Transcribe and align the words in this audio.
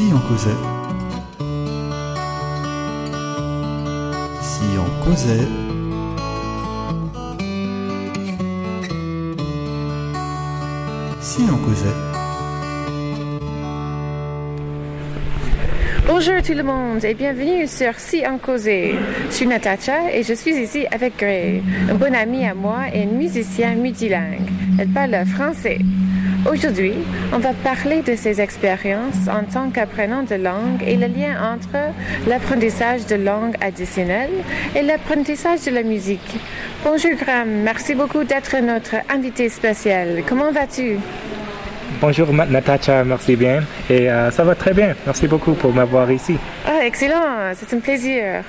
Si 0.00 0.06
on 0.14 0.18
causait. 0.20 0.50
Si 4.40 4.62
on 4.78 5.04
causait. 5.04 5.46
Si 11.20 11.42
on 11.42 11.58
causait. 11.58 11.86
Bonjour 16.06 16.42
tout 16.42 16.54
le 16.54 16.62
monde 16.62 17.04
et 17.04 17.12
bienvenue 17.12 17.66
sur 17.66 17.92
Si 17.98 18.22
on 18.26 18.38
causait. 18.38 18.94
Je 19.28 19.34
suis 19.34 19.46
Natacha 19.46 20.10
et 20.14 20.22
je 20.22 20.32
suis 20.32 20.52
ici 20.52 20.86
avec 20.90 21.18
Gray, 21.18 21.62
un 21.90 21.94
bon 21.94 22.14
ami 22.14 22.46
à 22.46 22.54
moi 22.54 22.84
et 22.94 23.04
musicien 23.04 23.74
multilingue. 23.74 24.48
Elle 24.78 24.88
parle 24.88 25.26
français. 25.26 25.78
Aujourd'hui, 26.48 26.94
on 27.34 27.38
va 27.38 27.52
parler 27.52 28.00
de 28.00 28.16
ses 28.16 28.40
expériences 28.40 29.28
en 29.28 29.44
tant 29.44 29.68
qu'apprenant 29.70 30.22
de 30.22 30.36
langue 30.36 30.82
et 30.86 30.96
le 30.96 31.06
lien 31.06 31.36
entre 31.52 31.92
l'apprentissage 32.26 33.04
de 33.06 33.16
langue 33.16 33.56
additionnelle 33.60 34.30
et 34.74 34.80
l'apprentissage 34.80 35.64
de 35.66 35.70
la 35.70 35.82
musique. 35.82 36.38
Bonjour 36.82 37.10
Graham, 37.12 37.48
merci 37.62 37.94
beaucoup 37.94 38.24
d'être 38.24 38.56
notre 38.62 38.96
invité 39.10 39.50
spécial. 39.50 40.22
Comment 40.26 40.50
vas-tu? 40.50 40.96
Bonjour 42.00 42.32
Natacha, 42.32 43.04
merci 43.04 43.36
bien. 43.36 43.62
Et 43.90 44.10
euh, 44.10 44.30
ça 44.30 44.42
va 44.42 44.54
très 44.54 44.72
bien. 44.72 44.94
Merci 45.04 45.28
beaucoup 45.28 45.52
pour 45.52 45.74
m'avoir 45.74 46.10
ici. 46.10 46.38
Ah, 46.66 46.86
excellent, 46.86 47.52
c'est 47.54 47.76
un 47.76 47.80
plaisir. 47.80 48.44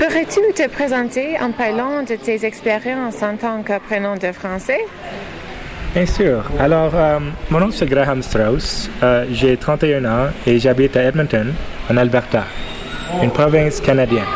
Pourrais-tu 0.00 0.40
te 0.54 0.68
présenter 0.68 1.36
en 1.40 1.52
parlant 1.52 2.02
de 2.02 2.16
tes 2.16 2.44
expériences 2.44 3.22
en 3.22 3.36
tant 3.36 3.62
qu'apprenant 3.62 4.16
de 4.16 4.32
français? 4.32 4.80
Bien 5.96 6.04
sûr. 6.04 6.42
Alors, 6.60 6.92
euh, 6.94 7.18
mon 7.48 7.58
nom 7.58 7.70
c'est 7.70 7.86
Graham 7.86 8.22
Strauss. 8.22 8.90
Euh, 9.02 9.24
j'ai 9.32 9.56
31 9.56 10.04
ans 10.04 10.26
et 10.46 10.58
j'habite 10.58 10.94
à 10.94 11.04
Edmonton, 11.04 11.54
en 11.90 11.96
Alberta, 11.96 12.44
une 13.22 13.30
province 13.30 13.80
canadienne. 13.80 14.28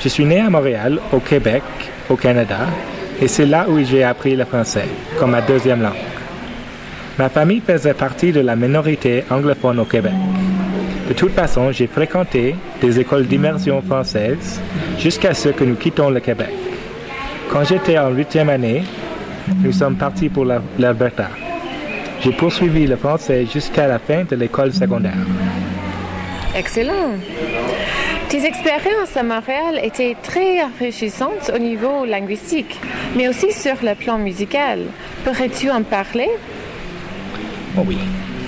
Je 0.00 0.08
suis 0.08 0.24
né 0.24 0.40
à 0.40 0.48
Montréal, 0.48 0.98
au 1.12 1.20
Québec, 1.20 1.62
au 2.08 2.16
Canada, 2.16 2.60
et 3.20 3.28
c'est 3.28 3.44
là 3.44 3.66
où 3.68 3.84
j'ai 3.84 4.02
appris 4.02 4.34
le 4.34 4.46
français 4.46 4.86
comme 5.18 5.32
ma 5.32 5.42
deuxième 5.42 5.82
langue. 5.82 5.92
Ma 7.18 7.28
famille 7.28 7.60
faisait 7.60 7.92
partie 7.92 8.32
de 8.32 8.40
la 8.40 8.56
minorité 8.56 9.24
anglophone 9.30 9.78
au 9.78 9.84
Québec. 9.84 10.14
De 11.06 11.12
toute 11.12 11.34
façon, 11.34 11.70
j'ai 11.70 11.86
fréquenté 11.86 12.56
des 12.80 12.98
écoles 12.98 13.26
d'immersion 13.26 13.82
françaises 13.82 14.58
jusqu'à 14.98 15.34
ce 15.34 15.50
que 15.50 15.64
nous 15.64 15.76
quittions 15.76 16.08
le 16.08 16.20
Québec. 16.20 16.48
Quand 17.50 17.62
j'étais 17.64 17.98
en 17.98 18.08
huitième 18.08 18.48
année, 18.48 18.84
nous 19.60 19.72
sommes 19.72 19.96
partis 19.96 20.28
pour 20.28 20.44
l'Alberta. 20.44 21.28
J'ai 22.20 22.32
poursuivi 22.32 22.86
le 22.86 22.96
français 22.96 23.46
jusqu'à 23.46 23.86
la 23.86 23.98
fin 23.98 24.24
de 24.24 24.36
l'école 24.36 24.72
secondaire. 24.72 25.26
Excellent. 26.54 27.14
Tes 28.28 28.46
expériences 28.46 29.16
à 29.16 29.22
Montréal 29.22 29.80
étaient 29.82 30.16
très 30.22 30.62
enrichissantes 30.62 31.50
au 31.54 31.58
niveau 31.58 32.04
linguistique, 32.04 32.78
mais 33.16 33.28
aussi 33.28 33.52
sur 33.52 33.74
le 33.82 33.94
plan 33.94 34.18
musical. 34.18 34.80
Pourrais-tu 35.24 35.70
en 35.70 35.82
parler? 35.82 36.30
Oh 37.76 37.82
oui. 37.86 37.98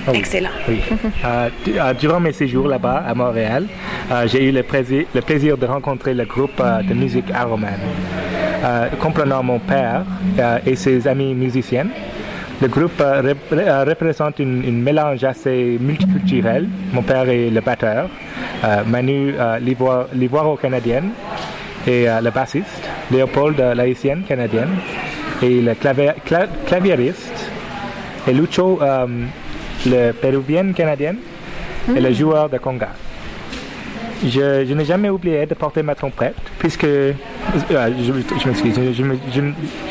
Oh 0.07 0.11
oui. 0.11 0.17
Excellent. 0.19 0.49
Oui. 0.67 0.79
Euh, 1.25 1.49
euh, 1.67 1.93
durant 1.93 2.19
mes 2.19 2.31
séjours 2.31 2.67
là-bas, 2.67 3.03
à 3.07 3.15
Montréal, 3.15 3.65
euh, 4.11 4.27
j'ai 4.27 4.47
eu 4.47 4.51
le 4.51 4.61
plaisir, 4.63 5.05
le 5.13 5.21
plaisir, 5.21 5.57
de 5.57 5.65
rencontrer 5.65 6.13
le 6.13 6.25
groupe 6.25 6.61
de 6.87 6.93
musique 6.93 7.31
Aroman. 7.33 7.79
Comprenant 8.99 9.43
mon 9.43 9.59
père 9.59 10.03
et 10.65 10.75
ses 10.75 11.07
amis 11.07 11.33
musiciens, 11.33 11.87
le 12.61 12.67
groupe 12.67 12.99
représente 12.99 14.39
une, 14.39 14.81
mélange 14.81 15.23
assez 15.23 15.77
multiculturel. 15.79 16.67
Mon 16.93 17.01
père 17.01 17.27
est 17.29 17.49
le 17.49 17.61
batteur, 17.61 18.09
Manu 18.87 19.33
l'ivoiro-canadienne 20.13 21.09
et 21.87 22.05
le 22.05 22.29
bassiste, 22.31 22.89
Léopold 23.11 23.59
l'haïtienne 23.75 24.23
canadienne 24.27 24.77
et 25.41 25.61
le 25.61 25.73
claviériste 26.65 27.51
et 28.27 28.33
Lucho 28.33 28.79
le 29.85 30.11
péruvienne 30.11 30.73
canadienne 30.73 31.17
et 31.95 31.99
le 31.99 32.13
joueur 32.13 32.49
de 32.49 32.57
conga. 32.57 32.89
Je, 34.25 34.73
n'ai 34.73 34.85
jamais 34.85 35.09
oublié 35.09 35.45
de 35.45 35.53
porter 35.53 35.83
ma 35.83 35.93
trompette, 35.93 36.35
puisque. 36.57 36.87
Je, 37.53 38.47
m'excuse, 38.47 38.79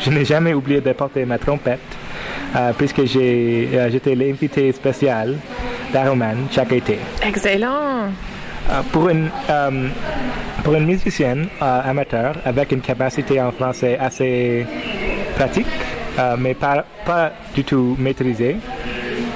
je, 0.03 0.09
n'ai 0.09 0.25
jamais 0.25 0.53
oublié 0.53 0.81
de 0.81 0.91
porter 0.93 1.25
ma 1.25 1.37
trompette, 1.37 1.79
puisque 2.77 3.05
j'étais 3.05 4.15
l'invité 4.15 4.71
spécial 4.71 5.35
d'Aroman 5.91 6.47
chaque 6.51 6.73
été. 6.73 6.99
Excellent! 7.25 8.09
pour, 8.91 9.09
une, 9.09 9.29
pour 10.63 10.73
une 10.73 10.85
musicienne 10.85 11.47
amateur 11.59 12.35
avec 12.45 12.71
une 12.71 12.81
capacité 12.81 13.39
en 13.39 13.51
français 13.51 13.97
assez 13.99 14.65
pratique, 15.35 15.67
mais 16.39 16.53
pas, 16.55 16.83
pas 17.05 17.31
du 17.53 17.63
tout 17.63 17.95
maîtrisée, 17.99 18.57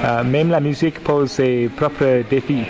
euh, 0.03 0.24
même 0.24 0.50
la 0.50 0.62
musique 0.62 1.03
pose 1.03 1.29
ses 1.31 1.69
propres 1.75 2.24
défis. 2.29 2.63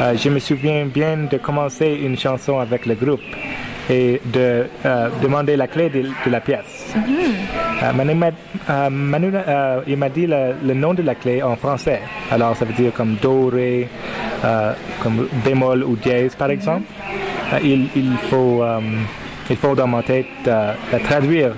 Euh, 0.00 0.14
je 0.16 0.28
me 0.28 0.38
souviens 0.38 0.84
bien 0.84 1.16
de 1.30 1.38
commencer 1.38 1.98
une 2.02 2.18
chanson 2.18 2.58
avec 2.58 2.84
le 2.84 2.94
groupe 2.94 3.20
et 3.90 4.20
de 4.24 4.66
euh, 4.84 5.08
demander 5.22 5.56
la 5.56 5.66
clé 5.66 5.88
de, 5.90 6.30
la 6.30 6.40
pièce. 6.40 6.94
Manu, 7.94 9.32
il 9.86 9.96
m'a 9.96 10.08
dit 10.08 10.26
le, 10.26 10.74
nom 10.74 10.94
de 10.94 11.02
la 11.02 11.14
clé 11.14 11.42
en 11.42 11.56
français. 11.56 12.00
Alors 12.30 12.56
ça 12.56 12.64
veut 12.64 12.74
dire 12.74 12.92
comme 12.92 13.16
do, 13.16 13.48
ré, 13.48 13.88
comme 15.02 15.28
bémol 15.44 15.82
ou 15.82 15.96
dièse 15.96 16.34
par 16.34 16.50
exemple. 16.50 16.84
il, 17.62 17.88
il, 17.96 18.16
faut, 18.30 18.62
il 19.50 19.56
faut 19.56 19.74
dans 19.74 19.88
ma 19.88 20.02
tête 20.02 20.26
la 20.46 20.98
traduire 21.02 21.52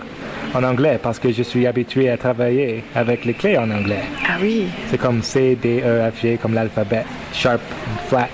en 0.54 0.62
anglais 0.62 0.98
parce 1.02 1.18
que 1.18 1.32
je 1.32 1.42
suis 1.42 1.66
habitué 1.66 2.08
à 2.10 2.16
travailler 2.16 2.84
avec 2.94 3.24
les 3.24 3.34
clés 3.34 3.58
en 3.58 3.70
anglais. 3.70 4.04
Ah 4.26 4.36
oui. 4.40 4.66
C'est 4.88 4.98
comme 4.98 5.22
C, 5.22 5.58
D, 5.60 5.82
E, 5.84 6.10
F, 6.10 6.22
G, 6.22 6.38
comme 6.40 6.54
l'alphabet, 6.54 7.04
sharp, 7.32 7.60
flat. 8.08 8.28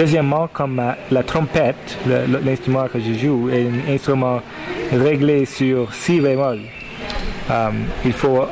Deuxièmement, 0.00 0.48
comme 0.50 0.78
euh, 0.78 0.92
la 1.10 1.22
trompette, 1.22 1.98
l'instrument 2.42 2.86
que 2.90 2.98
je 2.98 3.12
joue, 3.12 3.50
est 3.50 3.66
un 3.66 3.92
instrument 3.92 4.40
réglé 4.90 5.44
sur 5.44 5.92
si 5.92 6.22
bémol. 6.22 6.60
Euh, 7.50 7.68
il 8.06 8.14
faut 8.14 8.38
euh, 8.38 8.46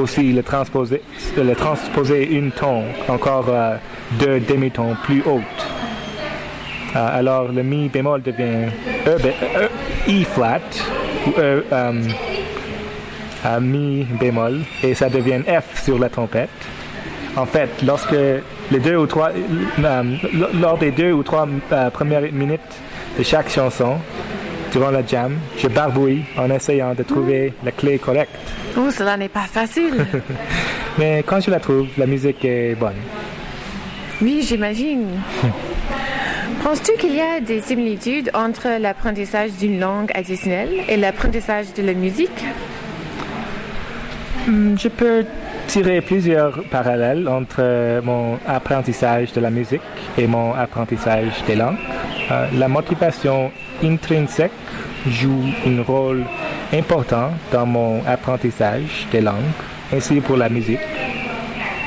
aussi 0.00 0.32
le 0.32 0.44
transposer, 0.44 1.02
le 1.36 1.52
transposer 1.56 2.30
une 2.30 2.52
ton, 2.52 2.84
encore 3.08 3.46
deux 4.20 4.38
demi-tons 4.38 4.94
plus 5.02 5.20
hautes. 5.26 5.66
alors 6.94 7.50
le 7.50 7.64
mi 7.64 7.88
bémol 7.88 8.22
devient 8.22 8.70
e, 9.04 9.16
e, 9.18 9.68
I 10.06 10.22
flat 10.22 10.60
ou 11.26 11.32
E 11.36 11.64
mi 13.60 14.06
bémol 14.20 14.60
et 14.84 14.94
ça 14.94 15.08
devient 15.08 15.42
F 15.42 15.82
sur 15.82 15.98
la 15.98 16.08
trompette. 16.08 16.50
En 17.36 17.46
fait, 17.46 17.68
lorsque 17.84 18.14
les 18.70 18.78
deux 18.78 18.96
ou 18.96 19.06
trois, 19.06 19.30
euh, 19.30 20.02
lors 20.54 20.78
des 20.78 20.92
deux 20.92 21.12
ou 21.12 21.22
trois 21.24 21.48
euh, 21.72 21.90
premières 21.90 22.22
minutes 22.32 22.60
de 23.18 23.24
chaque 23.24 23.50
chanson, 23.50 23.96
durant 24.72 24.90
la 24.90 25.04
jam, 25.04 25.36
je 25.58 25.66
barbouille 25.66 26.24
en 26.36 26.48
essayant 26.50 26.94
de 26.94 27.02
trouver 27.02 27.52
la 27.64 27.72
clé 27.72 27.98
correcte. 27.98 28.36
Oh, 28.76 28.90
cela 28.90 29.16
n'est 29.16 29.28
pas 29.28 29.46
facile. 29.50 30.06
Mais 30.98 31.24
quand 31.26 31.40
je 31.40 31.50
la 31.50 31.58
trouve, 31.58 31.88
la 31.98 32.06
musique 32.06 32.44
est 32.44 32.76
bonne. 32.76 32.94
Oui, 34.22 34.44
j'imagine. 34.46 35.20
Penses-tu 36.62 36.92
qu'il 36.98 37.14
y 37.16 37.20
a 37.20 37.40
des 37.40 37.60
similitudes 37.60 38.30
entre 38.32 38.80
l'apprentissage 38.80 39.52
d'une 39.52 39.80
langue 39.80 40.10
additionnelle 40.14 40.72
et 40.88 40.96
l'apprentissage 40.96 41.74
de 41.74 41.82
la 41.82 41.94
musique? 41.94 42.44
Hmm, 44.46 44.76
je 44.78 44.88
peux 44.88 45.24
tirer 45.66 46.00
plusieurs 46.00 46.62
parallèles 46.64 47.28
entre 47.28 48.00
mon 48.02 48.38
apprentissage 48.46 49.32
de 49.32 49.40
la 49.40 49.50
musique 49.50 49.80
et 50.16 50.26
mon 50.26 50.54
apprentissage 50.54 51.32
des 51.46 51.56
langues. 51.56 51.76
Euh, 52.30 52.46
la 52.54 52.68
motivation 52.68 53.50
intrinsèque 53.82 54.52
joue 55.08 55.44
un 55.66 55.82
rôle 55.82 56.24
important 56.72 57.30
dans 57.52 57.66
mon 57.66 58.02
apprentissage 58.06 59.06
des 59.12 59.20
langues, 59.20 59.52
ainsi 59.92 60.20
pour 60.20 60.36
la 60.36 60.48
musique. 60.48 60.80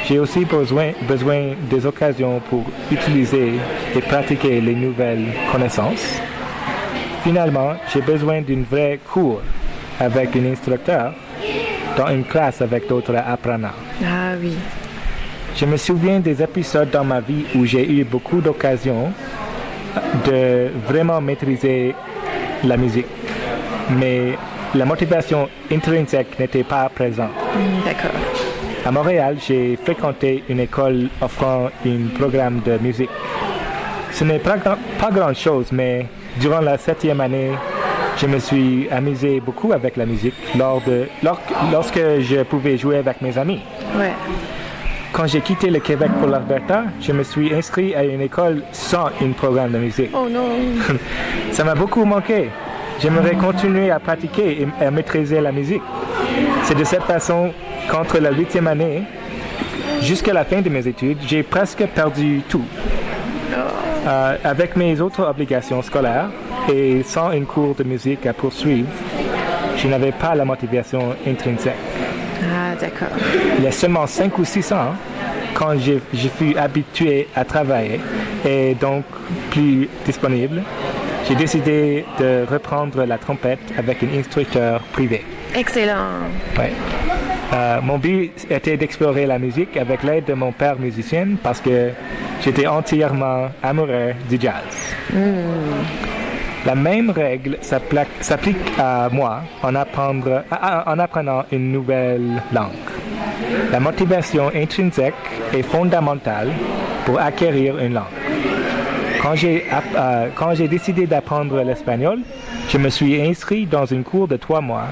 J'ai 0.07 0.19
aussi 0.19 0.45
besoin, 0.45 0.91
besoin 1.07 1.53
des 1.69 1.85
occasions 1.85 2.39
pour 2.49 2.63
utiliser 2.91 3.53
et 3.95 4.01
pratiquer 4.01 4.61
les 4.61 4.75
nouvelles 4.75 5.25
connaissances. 5.51 6.21
Finalement, 7.23 7.73
j'ai 7.93 8.01
besoin 8.01 8.41
d'une 8.41 8.63
vraie 8.63 8.99
cours 9.11 9.41
avec 9.99 10.35
un 10.35 10.45
instructeur 10.45 11.13
dans 11.97 12.07
une 12.09 12.23
classe 12.23 12.61
avec 12.61 12.87
d'autres 12.87 13.15
apprenants. 13.15 13.75
Ah 14.03 14.33
oui. 14.39 14.53
Je 15.55 15.65
me 15.65 15.77
souviens 15.77 16.19
des 16.19 16.41
épisodes 16.41 16.89
dans 16.91 17.03
ma 17.03 17.19
vie 17.19 17.45
où 17.55 17.65
j'ai 17.65 17.89
eu 17.89 18.03
beaucoup 18.03 18.41
d'occasions 18.41 19.11
de 20.25 20.67
vraiment 20.87 21.19
maîtriser 21.19 21.95
la 22.63 22.77
musique, 22.77 23.07
mais 23.89 24.37
la 24.75 24.85
motivation 24.85 25.49
intrinsèque 25.71 26.37
n'était 26.39 26.63
pas 26.63 26.89
présente. 26.89 27.31
Hmm, 27.55 27.85
d'accord. 27.85 28.19
À 28.85 28.91
Montréal, 28.91 29.37
j'ai 29.45 29.75
fréquenté 29.83 30.43
une 30.49 30.59
école 30.59 31.09
offrant 31.21 31.69
un 31.85 32.07
programme 32.17 32.61
de 32.65 32.77
musique. 32.77 33.09
Ce 34.11 34.23
n'est 34.23 34.39
pas, 34.39 34.57
pas 34.57 35.11
grand-chose, 35.11 35.71
mais 35.71 36.05
durant 36.39 36.61
la 36.61 36.77
septième 36.77 37.19
année, 37.21 37.51
je 38.17 38.25
me 38.27 38.39
suis 38.39 38.87
amusé 38.89 39.39
beaucoup 39.39 39.73
avec 39.73 39.95
la 39.97 40.05
musique 40.05 40.33
lors 40.57 40.81
de, 40.81 41.07
lors- 41.23 41.39
lorsque 41.71 41.99
je 42.19 42.43
pouvais 42.43 42.77
jouer 42.77 42.97
avec 42.97 43.21
mes 43.21 43.37
amis. 43.37 43.61
Ouais. 43.97 44.11
Quand 45.13 45.25
j'ai 45.27 45.41
quitté 45.41 45.69
le 45.69 45.79
Québec 45.79 46.09
pour 46.19 46.27
l'Alberta, 46.29 46.83
je 47.01 47.11
me 47.11 47.23
suis 47.23 47.53
inscrit 47.53 47.95
à 47.95 48.03
une 48.03 48.21
école 48.21 48.63
sans 48.71 49.05
un 49.21 49.31
programme 49.35 49.71
de 49.71 49.77
musique. 49.77 50.09
Oh 50.13 50.27
non. 50.29 50.49
Ça 51.51 51.63
m'a 51.63 51.75
beaucoup 51.75 52.03
manqué. 52.05 52.49
J'aimerais 52.99 53.35
continuer 53.35 53.89
à 53.91 53.99
pratiquer 53.99 54.61
et 54.63 54.83
à 54.85 54.91
maîtriser 54.91 55.39
la 55.39 55.51
musique. 55.51 55.81
C'est 56.63 56.75
de 56.77 56.83
cette 56.83 57.03
façon 57.03 57.51
qu'entre 57.89 58.17
la 58.19 58.31
huitième 58.31 58.67
année 58.67 59.03
jusqu'à 60.01 60.33
la 60.33 60.43
fin 60.43 60.61
de 60.61 60.69
mes 60.69 60.85
études, 60.87 61.17
j'ai 61.25 61.43
presque 61.43 61.85
perdu 61.87 62.41
tout. 62.49 62.65
Euh, 64.07 64.35
avec 64.43 64.75
mes 64.75 64.99
autres 65.01 65.27
obligations 65.27 65.81
scolaires 65.81 66.29
et 66.71 67.03
sans 67.03 67.31
une 67.31 67.45
cours 67.45 67.75
de 67.75 67.83
musique 67.83 68.25
à 68.25 68.33
poursuivre, 68.33 68.89
je 69.77 69.87
n'avais 69.87 70.11
pas 70.11 70.35
la 70.35 70.45
motivation 70.45 71.15
intrinsèque. 71.25 71.75
Ah, 72.43 72.75
d'accord. 72.79 73.15
Il 73.57 73.63
y 73.63 73.67
a 73.67 73.71
seulement 73.71 74.07
5 74.07 74.37
ou 74.37 74.45
6 74.45 74.71
ans, 74.73 74.93
quand 75.53 75.77
je, 75.79 75.93
je 76.13 76.27
fus 76.27 76.55
habitué 76.55 77.27
à 77.35 77.43
travailler 77.45 77.99
et 78.45 78.75
donc 78.75 79.05
plus 79.51 79.89
disponible, 80.05 80.61
j'ai 81.27 81.35
décidé 81.35 82.05
de 82.19 82.45
reprendre 82.49 83.03
la 83.03 83.17
trompette 83.17 83.59
avec 83.77 84.03
un 84.03 84.17
instructeur 84.17 84.81
privé. 84.93 85.25
Excellent. 85.55 86.21
Ouais. 86.57 86.71
Euh, 87.53 87.81
mon 87.81 87.97
but 87.97 88.31
était 88.49 88.77
d'explorer 88.77 89.25
la 89.25 89.39
musique 89.39 89.77
avec 89.77 90.03
l'aide 90.03 90.25
de 90.25 90.33
mon 90.33 90.51
père 90.51 90.77
musicien 90.77 91.27
parce 91.41 91.61
que 91.61 91.91
j'étais 92.43 92.67
entièrement 92.67 93.49
amoureux 93.63 94.13
du 94.29 94.39
jazz. 94.39 94.95
La 96.67 96.75
même 96.75 97.09
règle 97.11 97.57
s'applique 97.61 98.57
à 98.77 99.07
moi 99.11 99.41
en, 99.63 99.73
apprendre- 99.73 100.43
apprenant 100.99 101.43
une 101.51 101.71
nouvelle 101.71 102.41
langue. 102.53 102.87
La 103.71 103.79
motivation 103.79 104.51
intrinsèque 104.53 105.13
est 105.53 105.63
fondamentale 105.63 106.49
pour 107.05 107.19
acquérir 107.19 107.79
une 107.79 107.93
langue. 107.93 108.03
Quand 109.21 109.35
j'ai 109.35 109.63
euh, 109.95 110.27
quand 110.35 110.53
j'ai 110.55 110.67
décidé 110.67 111.07
d'apprendre 111.07 111.61
l'espagnol, 111.63 112.19
je 112.69 112.77
me 112.77 112.89
suis 112.89 113.19
inscrit 113.21 113.65
dans 113.65 113.85
une 113.85 114.03
cours 114.03 114.27
de 114.27 114.35
trois 114.35 114.61
mois. 114.61 114.87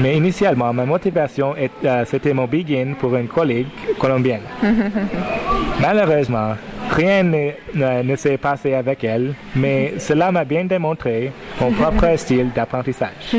Mais 0.00 0.16
initialement, 0.16 0.72
ma 0.72 0.86
motivation, 0.86 1.54
est- 1.56 1.70
euh, 1.84 2.04
c'était 2.06 2.32
mon 2.32 2.46
begin 2.46 2.94
pour 2.98 3.14
une 3.16 3.28
collègue 3.28 3.68
colombienne. 3.98 4.40
Malheureusement, 5.80 6.54
rien 6.92 7.22
ne, 7.74 8.16
s'est 8.16 8.36
passé 8.36 8.74
avec 8.74 9.02
elle, 9.04 9.34
mais 9.56 9.94
cela 9.98 10.30
m'a 10.30 10.44
bien 10.44 10.64
démontré 10.64 11.32
mon 11.60 11.72
propre 11.72 12.06
style 12.16 12.50
d'apprentissage. 12.54 13.36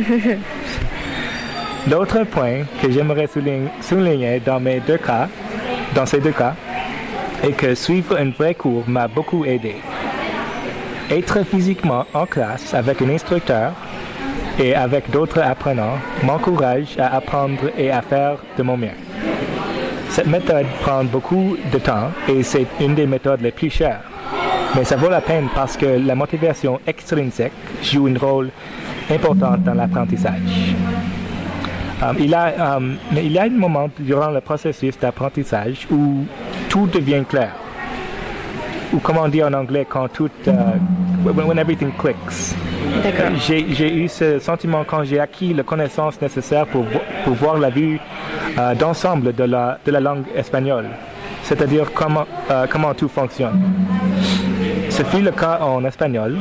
L'autre 1.90 2.24
point 2.24 2.64
que 2.82 2.90
j'aimerais 2.90 3.28
souligner, 3.28 3.68
souligner 3.82 4.40
dans 4.40 4.60
mes 4.60 4.80
deux 4.80 4.98
cas, 4.98 5.28
dans 5.94 6.06
ces 6.06 6.20
deux 6.20 6.32
cas, 6.32 6.56
est 7.44 7.52
que 7.52 7.76
suivre 7.76 8.18
un 8.18 8.30
vrai 8.30 8.56
cours 8.56 8.84
m'a 8.88 9.08
beaucoup 9.08 9.46
aidé. 9.46 9.76
Être 11.12 11.44
physiquement 11.44 12.06
en 12.14 12.26
classe 12.26 12.74
avec 12.74 13.02
un 13.02 13.10
instructeur 13.10 13.74
et 14.60 14.74
avec 14.74 15.12
d'autres 15.12 15.42
apprenants 15.42 15.98
m'encourage 16.24 16.98
à 16.98 17.16
apprendre 17.18 17.70
et 17.78 17.92
à 17.92 18.02
faire 18.02 18.38
de 18.58 18.64
mon 18.64 18.78
mieux. 18.78 18.96
Cette 20.14 20.28
méthode 20.28 20.68
prend 20.82 21.04
beaucoup 21.04 21.58
de 21.74 21.80
temps 21.80 22.12
et 22.30 22.44
c'est 22.44 22.68
une 22.80 22.94
des 22.94 23.08
méthodes 23.08 23.42
les 23.42 23.52
plus 23.52 23.72
chères. 23.72 24.02
Mais 24.76 24.84
ça 24.84 24.96
vaut 24.96 25.10
la 25.10 25.22
peine 25.22 25.48
parce 25.56 25.76
que 25.76 25.88
la 25.88 26.14
motivation 26.14 26.80
extrinsèque 26.86 27.52
joue 27.82 28.06
un 28.08 28.18
rôle 28.20 28.50
important 29.10 29.56
dans 29.58 29.74
l'apprentissage. 29.74 30.76
Um, 32.02 32.16
il, 32.20 32.34
a, 32.36 32.76
um, 32.76 32.98
mais 33.12 33.26
il 33.26 33.32
y 33.32 33.40
a 33.40 33.44
un 33.44 33.50
moment 33.50 33.90
durant 34.00 34.30
le 34.30 34.42
processus 34.42 35.00
d'apprentissage 35.00 35.88
où 35.90 36.26
tout 36.70 36.86
devient 36.88 37.24
clair. 37.28 37.54
Ou 38.94 39.00
comme 39.00 39.18
on 39.18 39.28
dit 39.30 39.42
en 39.44 39.54
anglais, 39.54 39.88
quand 39.90 40.08
tout, 40.10 40.30
euh, 40.48 40.54
when, 41.24 41.58
everything 41.58 41.92
clicks. 41.98 42.54
D'accord. 43.04 43.36
J'ai 43.48 43.66
j'ai 43.74 43.92
eu 43.96 44.08
ce 44.08 44.38
sentiment 44.38 44.84
quand 44.86 45.04
j'ai 45.04 45.20
acquis 45.20 45.54
la 45.56 45.64
connaissance 45.64 46.22
nécessaire 46.22 46.68
pour, 46.68 46.84
vo- 46.84 47.02
pour 47.24 47.34
voir 47.34 47.58
la 47.58 47.72
vue 47.72 48.00
euh, 48.58 48.76
d'ensemble 48.76 49.34
de 49.34 49.44
la, 49.44 49.78
de 49.86 49.92
la 49.92 50.00
langue 50.00 50.26
espagnole, 50.36 50.86
c'est-à-dire 51.44 51.92
comment, 51.94 52.26
euh, 52.52 52.66
comment 52.70 52.94
tout 52.94 53.08
fonctionne. 53.10 53.60
Ce 54.90 55.04
fut 55.04 55.22
le 55.22 55.32
cas 55.32 55.60
en 55.62 55.84
espagnol 55.86 56.38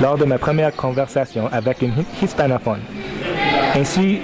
lors 0.00 0.18
de 0.18 0.24
ma 0.24 0.38
première 0.38 0.74
conversation 0.74 1.48
avec 1.52 1.82
une 1.82 1.90
hi- 1.98 2.24
hispanophone, 2.24 2.80
ainsi 3.76 4.18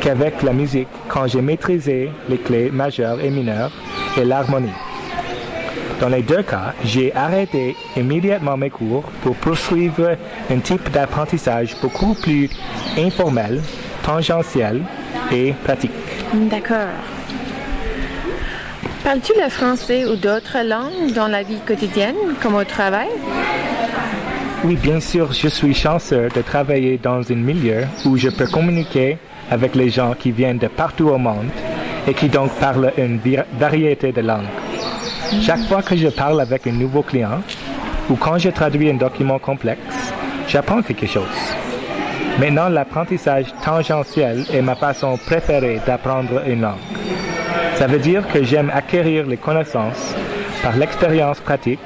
qu'avec 0.00 0.42
la 0.42 0.52
musique 0.52 0.88
quand 1.08 1.26
j'ai 1.28 1.40
maîtrisé 1.40 2.10
les 2.28 2.38
clés 2.38 2.70
majeures 2.70 3.20
et 3.22 3.30
mineures 3.30 3.70
et 4.16 4.24
l'harmonie. 4.24 4.72
Dans 6.00 6.08
les 6.08 6.22
deux 6.22 6.42
cas, 6.42 6.74
j'ai 6.84 7.12
arrêté 7.14 7.74
immédiatement 7.96 8.56
mes 8.56 8.70
cours 8.70 9.02
pour 9.22 9.34
poursuivre 9.36 10.16
un 10.50 10.58
type 10.58 10.90
d'apprentissage 10.92 11.74
beaucoup 11.82 12.14
plus 12.14 12.48
informel, 12.96 13.60
tangentiel 14.04 14.82
et 15.32 15.52
pratique. 15.64 15.90
D'accord. 16.34 16.92
Parles-tu 19.02 19.32
le 19.42 19.48
français 19.48 20.04
ou 20.04 20.16
d'autres 20.16 20.58
langues 20.62 21.12
dans 21.14 21.28
la 21.28 21.42
vie 21.42 21.60
quotidienne, 21.66 22.16
comme 22.42 22.56
au 22.56 22.64
travail? 22.64 23.08
Oui, 24.64 24.76
bien 24.76 25.00
sûr, 25.00 25.32
je 25.32 25.48
suis 25.48 25.72
chanceux 25.72 26.28
de 26.34 26.42
travailler 26.42 26.98
dans 27.02 27.20
un 27.30 27.36
milieu 27.36 27.86
où 28.04 28.16
je 28.16 28.28
peux 28.28 28.46
communiquer 28.46 29.16
avec 29.50 29.74
les 29.74 29.88
gens 29.88 30.14
qui 30.18 30.30
viennent 30.30 30.58
de 30.58 30.66
partout 30.66 31.08
au 31.08 31.16
monde 31.16 31.48
et 32.06 32.12
qui 32.12 32.28
donc 32.28 32.50
parlent 32.56 32.92
une 32.98 33.18
variété 33.58 34.12
de 34.12 34.20
langues. 34.20 34.52
Chaque 35.40 35.66
fois 35.66 35.80
que 35.82 35.96
je 35.96 36.08
parle 36.08 36.40
avec 36.40 36.66
un 36.66 36.72
nouveau 36.72 37.02
client 37.02 37.40
ou 38.10 38.16
quand 38.16 38.36
je 38.38 38.50
traduis 38.50 38.90
un 38.90 38.94
document 38.94 39.38
complexe, 39.38 40.12
j'apprends 40.46 40.82
quelque 40.82 41.06
chose. 41.06 41.57
Maintenant, 42.38 42.68
l'apprentissage 42.68 43.46
tangentiel 43.64 44.46
est 44.52 44.62
ma 44.62 44.76
façon 44.76 45.16
préférée 45.16 45.80
d'apprendre 45.84 46.42
une 46.46 46.60
langue. 46.60 46.78
Ça 47.74 47.88
veut 47.88 47.98
dire 47.98 48.22
que 48.32 48.44
j'aime 48.44 48.70
acquérir 48.72 49.26
les 49.26 49.36
connaissances 49.36 50.14
par 50.62 50.76
l'expérience 50.76 51.40
pratique 51.40 51.80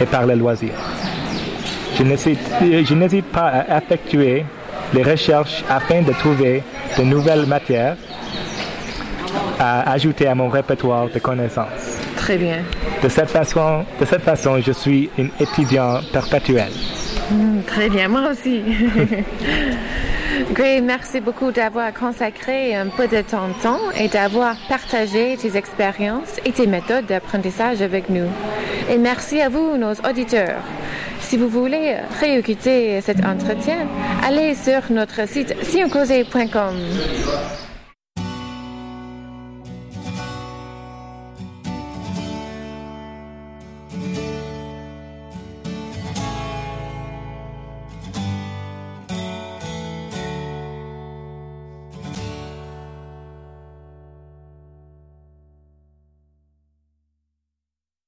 et 0.00 0.06
par 0.06 0.26
le 0.26 0.34
loisir. 0.34 0.72
Je 1.96 2.02
n'hésite, 2.02 2.40
je 2.60 2.94
n'hésite 2.94 3.26
pas 3.26 3.46
à 3.46 3.78
effectuer 3.78 4.44
les 4.92 5.02
recherches 5.04 5.62
afin 5.68 6.02
de 6.02 6.12
trouver 6.12 6.64
de 6.98 7.02
nouvelles 7.02 7.46
matières 7.46 7.96
à 9.58 9.90
ajouter 9.92 10.26
à 10.26 10.34
mon 10.34 10.48
répertoire 10.48 11.08
de 11.08 11.18
connaissances. 11.20 12.00
Très 12.16 12.36
bien. 12.36 12.58
De 13.02 13.08
cette 13.08 13.30
façon, 13.30 13.84
de 14.00 14.04
cette 14.04 14.22
façon 14.22 14.60
je 14.60 14.72
suis 14.72 15.10
un 15.18 15.28
étudiant 15.40 16.00
perpétuel. 16.12 16.72
Mm, 17.30 17.62
Très 17.66 17.88
bien, 17.88 18.08
moi 18.08 18.30
aussi. 18.30 18.62
Gray, 20.52 20.80
merci 20.82 21.20
beaucoup 21.20 21.50
d'avoir 21.50 21.92
consacré 21.94 22.74
un 22.74 22.86
peu 22.88 23.08
de 23.08 23.22
ton 23.22 23.52
temps 23.62 23.80
et 23.98 24.08
d'avoir 24.08 24.56
partagé 24.68 25.36
tes 25.36 25.56
expériences 25.56 26.40
et 26.44 26.52
tes 26.52 26.66
méthodes 26.66 27.06
d'apprentissage 27.06 27.80
avec 27.82 28.10
nous. 28.10 28.28
Et 28.90 28.98
merci 28.98 29.40
à 29.40 29.48
vous, 29.48 29.76
nos 29.76 29.94
auditeurs. 30.08 30.62
Si 31.20 31.36
vous 31.36 31.48
voulez 31.48 31.96
réécouter 32.20 33.00
cet 33.00 33.24
entretien, 33.24 33.88
allez 34.22 34.54
sur 34.54 34.82
notre 34.90 35.26
site 35.26 35.54
sioncauser.com. 35.64 36.76